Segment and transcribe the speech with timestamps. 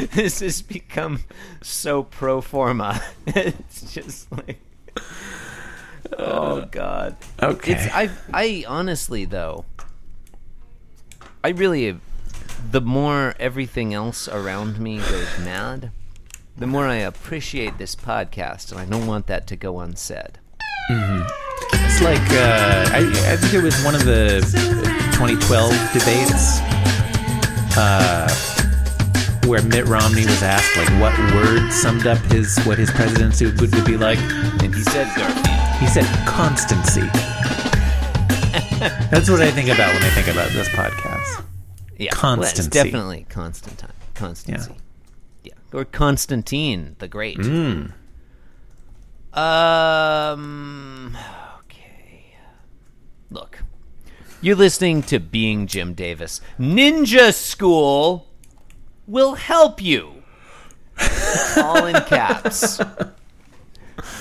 [0.12, 1.20] this has become
[1.60, 3.02] so pro forma.
[3.26, 4.58] it's just like,
[6.18, 7.16] oh god.
[7.42, 7.72] Okay.
[7.72, 9.66] It's I I honestly though,
[11.44, 11.98] I really,
[12.70, 15.90] the more everything else around me goes mad,
[16.56, 20.38] the more I appreciate this podcast, and I don't want that to go unsaid.
[20.88, 24.40] It's like uh, I, I think it was one of the
[25.12, 26.60] 2012 debates
[27.76, 28.49] uh,
[29.46, 33.60] where Mitt Romney was asked like what word summed up his what his presidency would,
[33.60, 34.18] would be like,
[34.62, 35.80] And he said Garfield.
[35.80, 37.08] he said constancy.
[39.10, 41.44] That's what I think about when I think about this podcast.
[41.98, 42.70] Yeah, Constancy.
[42.78, 43.90] Well, definitely Constantine.
[44.14, 44.74] Constancy.
[45.44, 45.52] Yeah.
[45.72, 47.36] Or Constantine the Great.
[47.38, 47.92] Mm.
[49.34, 51.16] Um.
[51.60, 52.34] Okay.
[53.30, 53.58] Look,
[54.40, 56.40] you're listening to Being Jim Davis.
[56.58, 58.26] Ninja School
[59.10, 60.22] will help you.
[61.56, 62.80] All in caps.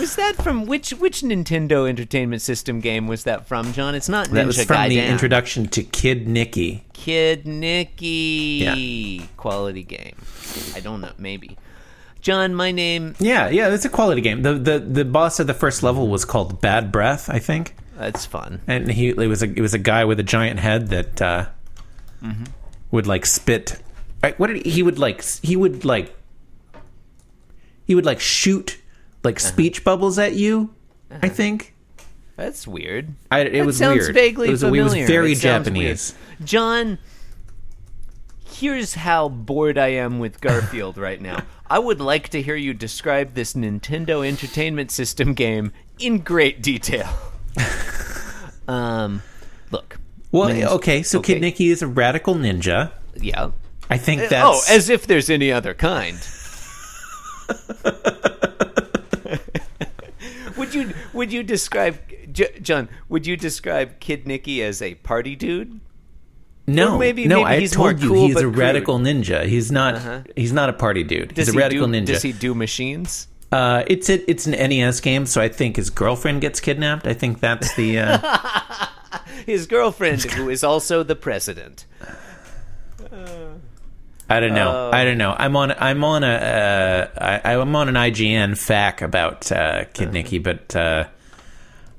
[0.00, 3.94] Was that from which which Nintendo Entertainment System game was that from, John?
[3.94, 5.08] It's not Ninja That was from the Gaiden.
[5.08, 6.82] introduction to Kid Niki.
[6.92, 10.16] Kid Niki quality game.
[10.74, 11.56] I don't know, maybe.
[12.20, 13.14] John, my name.
[13.20, 14.42] Yeah, yeah, it's a quality game.
[14.42, 17.76] The the the boss of the first level was called Bad Breath, I think.
[17.96, 18.60] That's fun.
[18.66, 21.46] and he it was a it was a guy with a giant head that uh,
[22.90, 23.80] would like spit.
[24.22, 25.22] Right, what did he, he would like?
[25.42, 26.14] He would like
[27.86, 28.78] he would like shoot
[29.24, 30.74] like speech bubbles at you.
[31.22, 31.74] I think
[32.36, 33.08] That's weird.
[33.30, 34.14] I, it That was sounds weird.
[34.14, 36.14] vaguely it was, it was very It Japanese.
[36.38, 36.46] weird.
[36.46, 36.98] John,
[38.44, 41.42] here's how bored I am with Garfield right now.
[41.70, 47.08] I would like to hear you describe this Nintendo Entertainment System game in great detail.
[48.68, 49.22] um,
[49.70, 49.98] look.
[50.30, 52.92] Well, okay, so Kid Niki is a radical ninja.
[53.16, 53.50] Yeah.
[53.90, 56.18] I think oh, as if there's any other kind.
[60.56, 61.98] would you would you describe
[62.32, 62.88] J- John?
[63.08, 65.80] Would you describe Kid Niki as a party dude?
[66.66, 67.44] no, or maybe- no.
[67.44, 68.56] maybe I he's told you cool he's a crude.
[68.58, 69.46] radical ninja.
[69.46, 70.26] He's not.
[70.36, 71.34] He's not a party dude.
[71.34, 72.06] Does he's a he radical do, ninja.
[72.06, 73.28] Does he do machines?
[73.50, 77.06] Uh, it's it, it's an NES game, so I think his girlfriend gets kidnapped.
[77.06, 77.98] I think that's the.
[78.00, 78.86] Uh,
[79.46, 81.86] His girlfriend, who is also the president.
[84.28, 84.70] I don't know.
[84.70, 84.90] Oh.
[84.96, 85.34] I don't know.
[85.36, 85.72] I'm on.
[85.72, 86.28] I'm on a.
[86.28, 91.04] Uh, I, I'm on an IGN FAQ about uh, Kid Niki, but uh,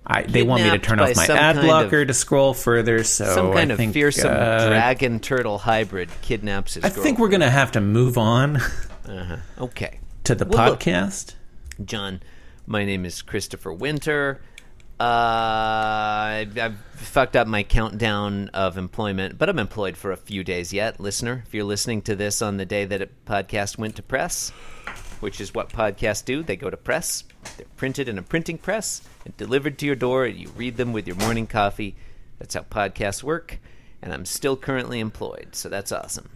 [0.06, 3.04] I, they want me to turn off my ad blocker of- to scroll further.
[3.04, 7.04] So Some kind I of think, fearsome uh, dragon turtle hybrid kidnaps his I girlfriend.
[7.04, 9.38] think we're gonna have to move on Uh-huh.
[9.60, 10.00] okay.
[10.26, 10.80] to the Well, look.
[10.82, 11.34] podcast.
[11.84, 12.22] John,
[12.68, 14.40] my name is Christopher Winter.
[15.00, 20.74] Uh, I've, fucked up my countdown of employment, but I'm employed for a few days
[20.74, 21.00] yet.
[21.00, 24.50] Listener, if you're listening to this on the day that a podcast went to press,
[25.22, 27.24] which is what podcasts do, they go to press.
[27.56, 30.92] They're printed in a printing press and delivered to your door, and you read them
[30.92, 31.96] with your morning coffee.
[32.38, 33.60] That's how podcasts work.
[34.02, 36.30] And I'm still currently employed, so that's awesome.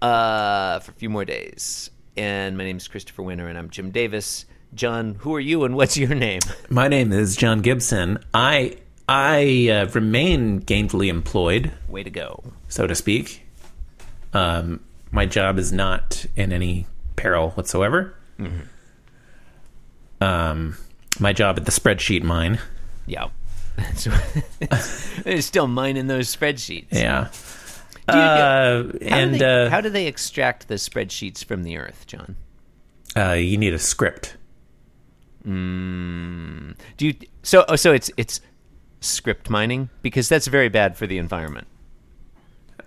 [0.00, 1.90] Uh, for a few more days.
[2.16, 4.46] And my name is Christopher Winter, and I'm Jim Davis.
[4.74, 6.40] John, who are you, and what's your name?
[6.68, 8.18] My name is John Gibson.
[8.34, 8.76] I
[9.08, 12.42] I uh, remain gainfully employed, Way to go.
[12.68, 13.46] so to speak.
[14.34, 14.80] Um,
[15.10, 16.86] my job is not in any
[17.16, 18.14] peril whatsoever.
[20.20, 20.76] Um,
[21.18, 22.58] my job at the spreadsheet mine.
[23.06, 23.28] Yeah.
[23.94, 24.10] So-
[25.24, 26.88] They're still mining those spreadsheets.
[26.92, 27.28] Yeah.
[28.08, 31.62] Do you- Uh, how, and do they, uh, how do they extract the spreadsheets from
[31.62, 32.36] the earth, John?
[33.16, 34.36] uh, you need a script.
[35.44, 38.40] Do you so oh, so it's it's
[39.00, 41.66] script mining because that's very bad for the environment.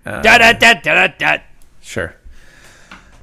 [0.05, 1.37] Uh, da, da, da, da, da.
[1.81, 2.15] Sure.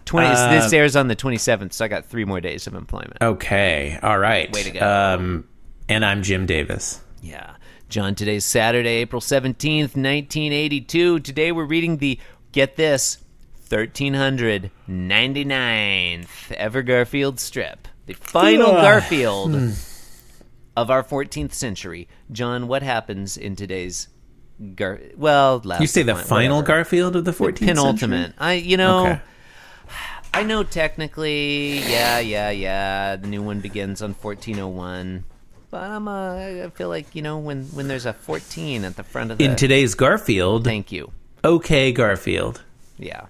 [0.05, 3.19] 20, Uh, this airs on the 27th, so I got three more days of employment.
[3.21, 3.99] Okay.
[4.03, 4.51] All right.
[4.53, 4.81] Way to go.
[4.81, 5.45] Um,
[5.89, 7.01] and I'm Jim Davis.
[7.21, 7.57] Yeah.
[7.91, 11.21] John, today's Saturday, April 17th, 1982.
[11.21, 12.19] Today we're reading the,
[12.53, 13.19] get this,
[13.69, 17.89] 1399th ever Garfield strip.
[18.09, 18.83] The final Ugh.
[18.83, 19.55] Garfield
[20.77, 22.09] of our 14th century.
[22.33, 24.09] John, what happens in today's
[24.75, 24.99] Gar...
[25.17, 26.79] Well, last You say the one, final whatever.
[26.79, 28.21] Garfield of the 14th penultimate.
[28.31, 28.35] century?
[28.39, 29.21] I, you know, Okay.
[30.35, 33.17] I know technically, yeah, yeah, yeah.
[33.17, 35.25] The new one begins on 1401,
[35.71, 36.35] but I'm uh,
[36.67, 39.45] I feel like you know when when there's a 14 at the front of the.
[39.45, 41.13] In today's Garfield, Thank you.
[41.43, 42.63] okay, Garfield.
[42.99, 43.27] Yeah.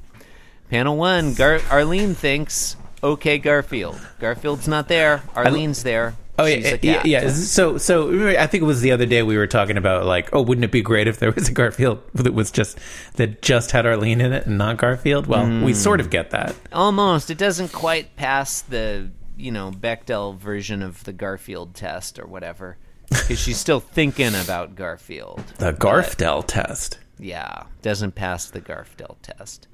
[0.71, 1.35] Panel one.
[1.35, 4.01] Gar- Arlene thinks, "Okay, Garfield.
[4.21, 5.23] Garfield's not there.
[5.35, 6.15] Arlene's there.
[6.41, 7.29] Oh yeah, yeah, yeah.
[7.31, 10.41] So, so I think it was the other day we were talking about like, oh,
[10.41, 12.79] wouldn't it be great if there was a Garfield that was just
[13.17, 15.27] that just had Arlene in it and not Garfield?
[15.27, 15.65] Well, Hmm.
[15.65, 16.55] we sort of get that.
[16.73, 17.31] Almost.
[17.31, 22.77] It doesn't quite pass the you know Bechdel version of the Garfield test or whatever,
[23.09, 25.43] because she's still thinking about Garfield.
[25.59, 26.99] The Garfdel test.
[27.19, 29.67] Yeah, doesn't pass the Garfdel test.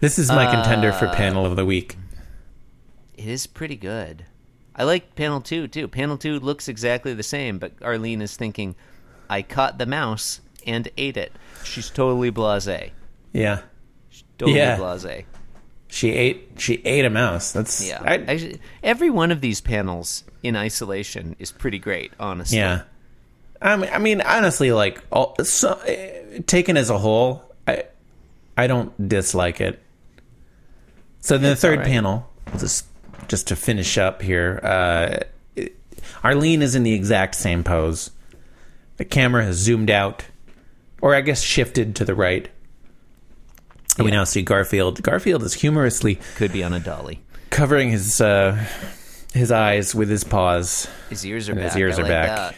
[0.00, 1.96] This is my contender Uh, for panel of the week.
[3.14, 4.24] It is pretty good.
[4.74, 5.86] I like panel two too.
[5.88, 8.74] Panel two looks exactly the same, but Arlene is thinking,
[9.28, 11.32] "I caught the mouse and ate it."
[11.64, 12.90] She's totally blasé.
[13.32, 13.60] Yeah,
[14.10, 14.76] She's Totally Yeah.
[14.78, 15.24] blasé.
[15.88, 17.52] she ate she ate a mouse.
[17.52, 18.00] That's Yeah.
[18.02, 22.12] I- Actually, every one of these panels in isolation is pretty great.
[22.18, 22.58] Honestly.
[22.58, 22.82] yeah.
[23.60, 27.84] I mean, I mean, honestly, like all, so, eh, taken as a whole, I
[28.56, 29.80] I don't dislike it.
[31.20, 31.86] So then the third right.
[31.86, 32.28] panel,
[32.58, 32.86] just
[33.32, 35.62] just to finish up here, uh,
[36.22, 38.10] Arlene is in the exact same pose.
[38.98, 40.26] The camera has zoomed out,
[41.00, 42.50] or I guess shifted to the right.
[43.96, 45.02] And we now see Garfield.
[45.02, 47.22] Garfield is humorously Could be on a dolly.
[47.48, 48.62] covering his uh,
[49.32, 50.86] his eyes with his paws.
[51.08, 51.72] His ears are And back.
[51.72, 52.28] his ears I are like back.
[52.36, 52.54] that.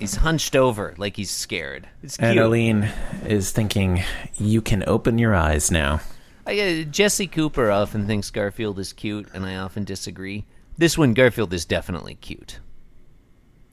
[0.00, 1.88] He's hunched over like he's scared.
[2.02, 2.30] It's cute.
[2.30, 2.88] And Arlene
[3.26, 4.02] is thinking,
[4.34, 6.00] "You can open your eyes now."
[6.46, 10.44] I, uh, Jesse Cooper often thinks Garfield is cute, and I often disagree.
[10.78, 12.60] This one, Garfield is definitely cute.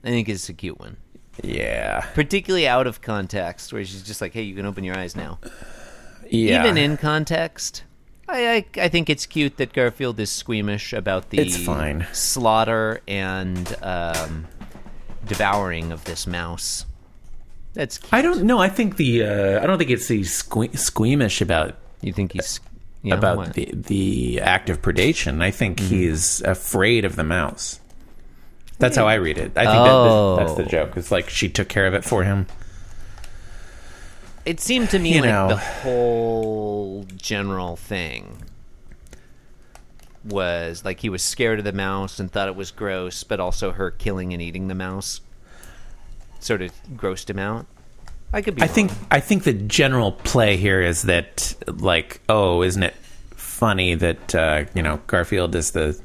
[0.03, 0.97] I think it's a cute one,
[1.43, 5.15] Yeah, particularly out of context, where she's just like, "Hey, you can open your eyes
[5.15, 5.39] now."
[6.29, 6.63] yeah.
[6.63, 7.83] Even in context,
[8.27, 12.07] I, I I think it's cute that Garfield is squeamish about the It's fine.
[12.11, 14.47] slaughter and um,
[15.25, 16.85] devouring of this mouse.
[17.73, 18.13] That's cute.
[18.13, 18.59] I don't know.
[18.59, 22.59] I think the uh, I don't think it's the sque- squeamish about You think he's
[23.01, 23.53] yeah, about what?
[23.53, 25.41] the the act of predation.
[25.41, 25.87] I think Mm-hmm.
[25.95, 27.79] he's afraid of the mouse.
[28.79, 29.53] That's how I read it.
[29.57, 30.35] I think Oh.
[30.35, 30.97] that, that's the joke.
[30.97, 32.47] It's like she took care of it for him.
[34.45, 35.47] It seemed to me You like know.
[35.49, 38.43] the whole general thing
[40.25, 43.71] was like he was scared of the mouse and thought it was gross, but also
[43.71, 45.21] her killing and eating the mouse
[46.39, 47.65] sort of grossed him out.
[48.33, 48.61] I could be.
[48.63, 48.91] I think.
[49.11, 52.95] I think the general play here is that like, oh, isn't it
[53.35, 55.99] funny that uh, you know Garfield is the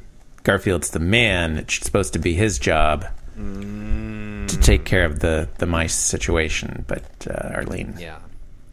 [0.44, 1.56] Garfield's the man.
[1.56, 7.04] It's supposed to be his job to take care of the the mice situation, but
[7.28, 7.94] uh, Arlene.
[7.98, 8.18] Yeah.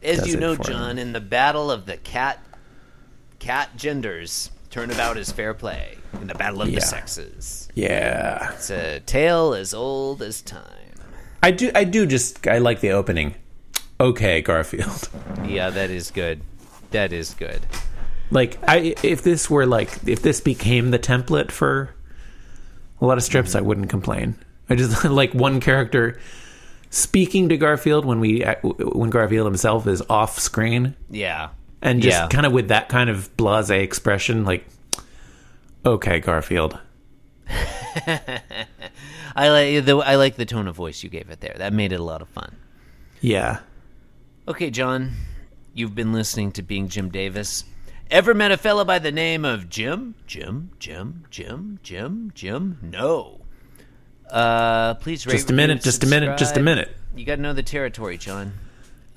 [0.04, 2.40] As you know, John, in the battle of the cat
[3.40, 5.98] cat genders, turnabout is fair play.
[6.22, 6.76] In the battle of Yeah.
[6.80, 10.62] the sexes, Yeah, it's a tale as old as time.
[11.44, 11.72] I do.
[11.76, 12.48] I do just.
[12.48, 13.36] I like the opening.
[14.00, 15.10] Okay, Garfield.
[15.48, 16.42] Yeah, that is good.
[16.92, 17.62] That is good.
[18.32, 21.94] Like, I if this were like if this became the template for
[23.00, 24.36] a lot of strips, I wouldn't complain.
[24.70, 26.20] I just like one character
[26.90, 31.50] speaking to Garfield when we uh, when Garfield himself is off screen, Yeah.
[31.84, 32.28] and just Yeah.
[32.28, 34.66] kind of with that kind of blasé expression, like,
[35.86, 36.80] okay, Garfield.
[39.38, 41.54] I like the I like the tone of voice you gave it there.
[41.58, 42.56] That made it a lot of fun.
[43.22, 43.60] Yeah.
[44.48, 45.14] Okay, John,
[45.74, 47.64] you've been listening to Being Jim Davis.
[48.12, 50.14] Ever met a fella by the name of Jim?
[50.28, 50.70] Jim?
[50.78, 51.26] Jim?
[51.32, 51.80] Jim?
[51.82, 52.32] Jim?
[52.36, 52.78] Jim?
[52.84, 53.42] No.
[54.30, 56.96] Uh, please rate, Just a minute, review, just a minute, just a minute.
[57.16, 58.54] You got to know the territory, John.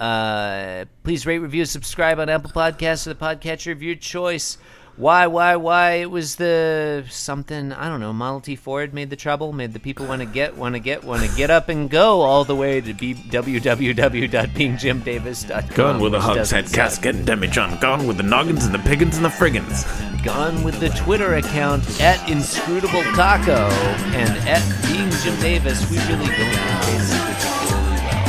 [0.01, 4.57] Uh, please rate, review, subscribe on Apple Podcasts or the podcatcher of your choice.
[4.99, 5.93] Why, why, why?
[5.93, 8.13] It was the something I don't know.
[8.13, 11.05] Model T Ford made the trouble, made the people want to get, want to get,
[11.05, 15.77] want to get up and go all the way to be www.beingjimdavis.com.
[15.77, 17.81] Gone with the hogshead doesn't casket and demijohn.
[17.81, 19.85] Gone with the noggins and the piggins and the friggins.
[20.25, 23.69] Gone with the Twitter account at Inscrutable Taco
[24.17, 25.89] and at Being Jim Davis.
[25.93, 28.27] We really don't know this particularly well.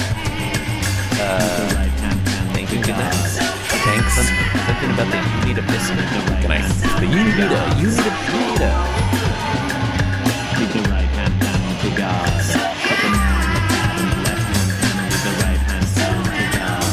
[1.19, 1.89] Uh,
[2.53, 2.77] thank you.
[2.83, 3.28] Good night.
[3.89, 4.13] Thanks.
[4.67, 5.97] Something about the you need a biscuit.
[5.97, 6.61] Good night.
[6.99, 7.43] The you need a
[7.81, 8.69] you need a you need a.
[10.57, 12.29] Keep the right hand down to God.
[12.85, 13.09] Put the
[14.29, 16.85] left hand down with the right hand down to God.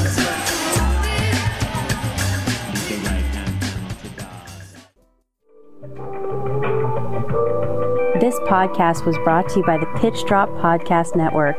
[2.72, 4.48] Keep the right hand down to God.
[8.22, 11.58] This podcast was brought to you by the Pitch Drop Podcast Network.